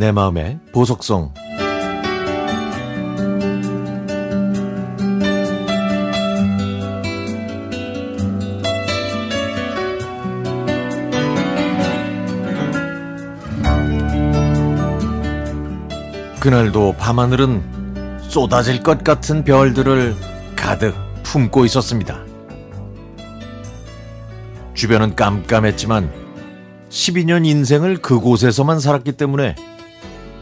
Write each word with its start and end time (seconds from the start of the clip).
내 0.00 0.12
마음의 0.12 0.58
보석성 0.72 1.34
그날도 16.40 16.94
밤하늘은 16.96 18.20
쏟아질 18.22 18.82
것 18.82 19.04
같은 19.04 19.44
별들을 19.44 20.16
가득 20.56 20.94
품고 21.24 21.66
있었습니다. 21.66 22.24
주변은 24.72 25.14
깜깜했지만 25.14 26.10
12년 26.88 27.44
인생을 27.44 27.98
그곳에서만 27.98 28.80
살았기 28.80 29.12
때문에 29.12 29.56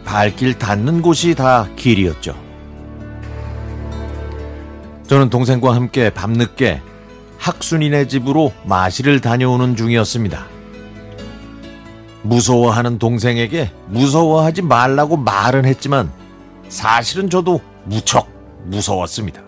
발길 0.08 0.54
닿는 0.54 1.02
곳이 1.02 1.34
다 1.34 1.68
길이었죠. 1.76 2.34
저는 5.06 5.28
동생과 5.28 5.74
함께 5.74 6.08
밤늦게 6.08 6.80
학순이네 7.36 8.08
집으로 8.08 8.54
마시를 8.64 9.20
다녀오는 9.20 9.76
중이었습니다. 9.76 10.46
무서워하는 12.22 12.98
동생에게 12.98 13.70
무서워하지 13.88 14.62
말라고 14.62 15.18
말은 15.18 15.66
했지만 15.66 16.10
사실은 16.70 17.28
저도 17.28 17.60
무척 17.84 18.30
무서웠습니다. 18.64 19.42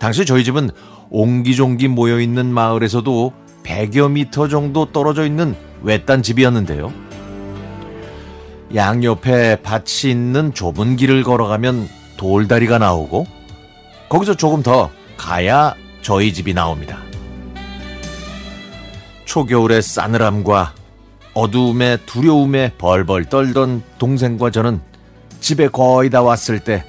당시 0.00 0.26
저희 0.26 0.42
집은 0.42 0.70
옹기종기 1.10 1.86
모여있는 1.86 2.52
마을에서도 2.52 3.32
100여 3.62 4.10
미터 4.10 4.48
정도 4.48 4.90
떨어져 4.90 5.24
있는 5.24 5.54
외딴 5.82 6.24
집이었는데요. 6.24 7.09
양옆에 8.74 9.62
밭이 9.62 10.10
있는 10.10 10.54
좁은 10.54 10.96
길을 10.96 11.22
걸어가면 11.22 11.88
돌다리가 12.16 12.78
나오고 12.78 13.26
거기서 14.08 14.34
조금 14.34 14.62
더 14.62 14.90
가야 15.16 15.74
저희 16.02 16.32
집이 16.32 16.54
나옵니다. 16.54 16.98
초겨울의 19.24 19.82
싸늘함과 19.82 20.74
어두움의 21.34 21.98
두려움에 22.06 22.72
벌벌 22.78 23.26
떨던 23.26 23.82
동생과 23.98 24.50
저는 24.50 24.80
집에 25.40 25.68
거의 25.68 26.10
다 26.10 26.22
왔을 26.22 26.60
때 26.60 26.84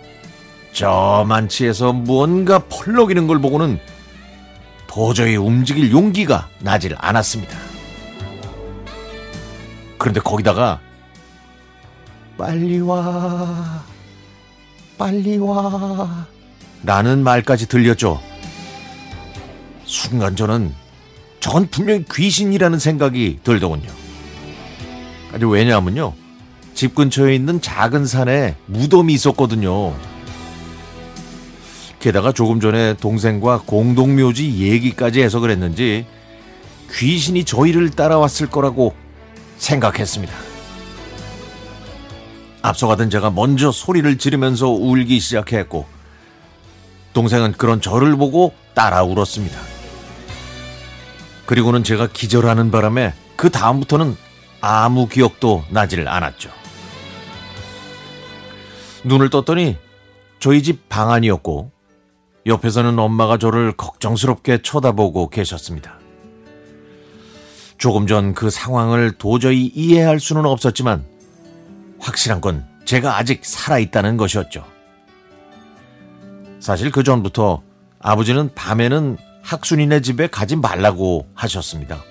저 0.73 1.25
만치에서 1.27 1.93
무언가 1.93 2.59
펄럭이는 2.59 3.27
걸 3.27 3.39
보고는 3.39 3.79
도저히 4.87 5.35
움직일 5.35 5.91
용기가 5.91 6.47
나질 6.59 6.95
않았습니다. 6.97 7.57
그런데 9.97 10.19
거기다가 10.19 10.79
빨리 12.41 12.79
와, 12.79 13.83
빨리 14.97 15.37
와 15.37 16.25
라는 16.81 17.23
말까지 17.23 17.67
들렸죠. 17.67 18.19
순간 19.85 20.35
저는 20.35 20.73
저건 21.39 21.67
분명히 21.69 22.03
귀신이라는 22.11 22.79
생각이 22.79 23.41
들더군요. 23.43 23.87
아니 25.31 25.45
왜냐하면요. 25.45 26.13
집 26.73 26.95
근처에 26.95 27.35
있는 27.35 27.61
작은 27.61 28.07
산에 28.07 28.55
무덤이 28.65 29.13
있었거든요. 29.13 29.93
게다가 31.99 32.31
조금 32.31 32.59
전에 32.59 32.95
동생과 32.95 33.65
공동묘지 33.67 34.57
얘기까지 34.57 35.21
해서 35.21 35.39
그랬는지 35.39 36.07
귀신이 36.91 37.43
저희를 37.43 37.91
따라왔을 37.91 38.49
거라고 38.49 38.95
생각했습니다. 39.59 40.50
앞서가던 42.61 43.09
제가 43.09 43.31
먼저 43.31 43.71
소리를 43.71 44.17
지르면서 44.17 44.69
울기 44.69 45.19
시작했고 45.19 45.85
동생은 47.13 47.53
그런 47.53 47.81
저를 47.81 48.15
보고 48.15 48.53
따라 48.73 49.03
울었습니다. 49.03 49.59
그리고는 51.45 51.83
제가 51.83 52.07
기절하는 52.07 52.71
바람에 52.71 53.13
그 53.35 53.49
다음부터는 53.49 54.15
아무 54.61 55.07
기억도 55.07 55.63
나질 55.69 56.07
않았죠. 56.07 56.49
눈을 59.03 59.29
떴더니 59.29 59.77
저희 60.39 60.63
집 60.63 60.87
방안이었고 60.87 61.71
옆에서는 62.45 62.97
엄마가 62.97 63.37
저를 63.37 63.73
걱정스럽게 63.73 64.61
쳐다보고 64.61 65.29
계셨습니다. 65.29 65.99
조금 67.77 68.05
전 68.05 68.33
그 68.33 68.49
상황을 68.49 69.13
도저히 69.13 69.65
이해할 69.65 70.19
수는 70.19 70.45
없었지만 70.45 71.03
확실한 72.01 72.41
건 72.41 72.65
제가 72.83 73.17
아직 73.17 73.45
살아있다는 73.45 74.17
것이었죠. 74.17 74.65
사실 76.59 76.91
그 76.91 77.03
전부터 77.03 77.61
아버지는 77.99 78.53
밤에는 78.53 79.17
학순이네 79.43 80.01
집에 80.01 80.27
가지 80.27 80.55
말라고 80.55 81.27
하셨습니다. 81.33 82.03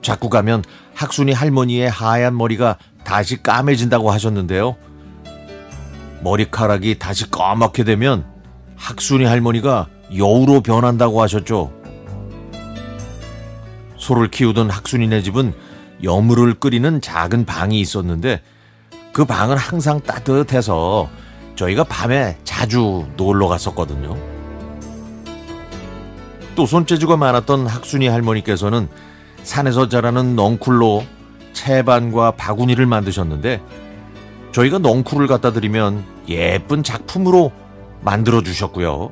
자꾸 0.00 0.28
가면 0.28 0.64
학순이 0.94 1.32
할머니의 1.32 1.88
하얀 1.88 2.36
머리가 2.36 2.76
다시 3.04 3.42
까매진다고 3.42 4.10
하셨는데요. 4.10 4.76
머리카락이 6.22 6.98
다시 6.98 7.30
까맣게 7.30 7.84
되면 7.84 8.24
학순이 8.76 9.24
할머니가 9.24 9.88
여우로 10.16 10.60
변한다고 10.60 11.22
하셨죠. 11.22 11.72
소를 13.96 14.28
키우던 14.28 14.70
학순이네 14.70 15.22
집은 15.22 15.54
여물을 16.02 16.54
끓이는 16.54 17.00
작은 17.00 17.44
방이 17.44 17.80
있었는데 17.80 18.42
그 19.12 19.24
방은 19.24 19.56
항상 19.56 20.00
따뜻해서 20.00 21.08
저희가 21.56 21.84
밤에 21.84 22.38
자주 22.44 23.06
놀러 23.16 23.48
갔었거든요. 23.48 24.16
또 26.54 26.66
손재주가 26.66 27.16
많았던 27.16 27.66
학순이 27.66 28.08
할머니께서는 28.08 28.88
산에서 29.42 29.88
자라는 29.88 30.36
넝쿨로 30.36 31.04
채반과 31.52 32.32
바구니를 32.32 32.86
만드셨는데 32.86 33.62
저희가 34.52 34.78
넝쿨을 34.78 35.26
갖다 35.26 35.52
드리면 35.52 36.04
예쁜 36.28 36.82
작품으로 36.82 37.52
만들어 38.02 38.42
주셨고요. 38.42 39.10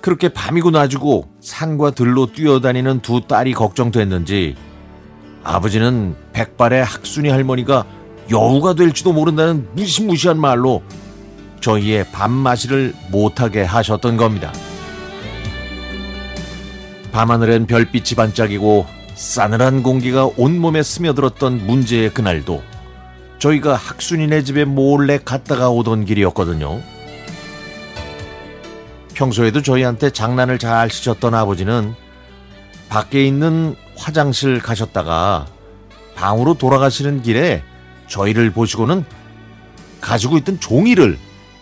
그렇게 0.00 0.28
밤이고 0.28 0.70
낮이고 0.70 1.28
산과 1.40 1.92
들로 1.92 2.26
뛰어다니는 2.26 3.00
두 3.00 3.20
딸이 3.26 3.54
걱정됐는지 3.54 4.56
아버지는 5.44 6.14
백발의 6.32 6.84
학순이 6.84 7.28
할머니가 7.28 7.84
여우가 8.30 8.74
될지도 8.74 9.12
모른다는 9.12 9.68
무시무시한 9.72 10.38
말로 10.38 10.82
저희의 11.60 12.06
밤마시를 12.12 12.94
못하게 13.10 13.62
하셨던 13.62 14.16
겁니다. 14.16 14.52
밤하늘엔 17.12 17.66
별빛이 17.66 18.16
반짝이고 18.16 18.86
싸늘한 19.14 19.82
공기가 19.82 20.28
온몸에 20.36 20.82
스며들었던 20.82 21.66
문제의 21.66 22.14
그날도 22.14 22.62
저희가 23.38 23.74
학순이네 23.74 24.44
집에 24.44 24.64
몰래 24.64 25.18
갔다가 25.18 25.68
오던 25.68 26.04
길이었거든요. 26.04 26.80
평소에도 29.14 29.62
저희한테 29.62 30.10
장난을 30.10 30.58
잘 30.58 30.88
치셨던 30.88 31.34
아버지는 31.34 31.94
밖에 32.88 33.26
있는 33.26 33.76
화장실 34.02 34.58
가셨다가 34.58 35.46
방으로 36.16 36.54
돌아가시는 36.54 37.22
길에 37.22 37.62
저희를 38.08 38.50
보시고는 38.50 39.04
가지고 40.00 40.36
있던 40.38 40.58
종이를 40.58 41.16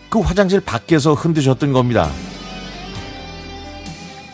그 0.09 0.19
화장실 0.19 0.59
밖에서 0.59 1.13
흔드셨던 1.13 1.71
겁니다. 1.71 2.09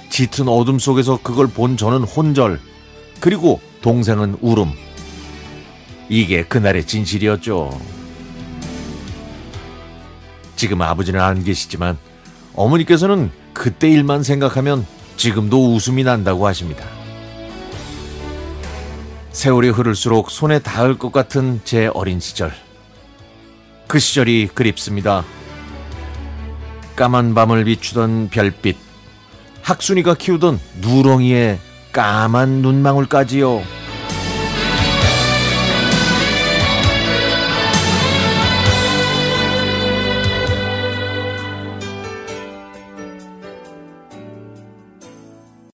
짙은 0.09 0.47
어둠 0.47 0.79
속에서 0.79 1.19
그걸 1.21 1.47
본 1.47 1.75
저는 1.75 2.03
혼절, 2.03 2.59
그리고 3.19 3.59
동생은 3.81 4.37
울음. 4.41 4.71
이게 6.09 6.43
그날의 6.43 6.87
진실이었죠. 6.87 7.79
지금 10.55 10.81
아버지는 10.81 11.19
안 11.21 11.43
계시지만 11.43 11.97
어머니께서는 12.55 13.31
그때 13.53 13.89
일만 13.89 14.23
생각하면 14.23 14.87
지금도 15.17 15.75
웃음이 15.75 16.03
난다고 16.03 16.47
하십니다. 16.47 16.96
세월이 19.37 19.69
흐를수록 19.69 20.31
손에 20.31 20.57
닿을 20.57 20.97
것 20.97 21.11
같은 21.11 21.61
제 21.63 21.91
어린 21.93 22.19
시절. 22.19 22.51
그 23.85 23.99
시절이 23.99 24.49
그립습니다. 24.55 25.23
까만 26.95 27.35
밤을 27.35 27.65
비추던 27.65 28.29
별빛. 28.31 28.75
학순이가 29.61 30.15
키우던 30.15 30.59
누렁이의 30.81 31.59
까만 31.91 32.63
눈망울까지요. 32.63 33.61